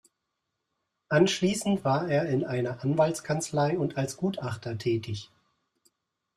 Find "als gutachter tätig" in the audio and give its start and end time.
3.97-5.29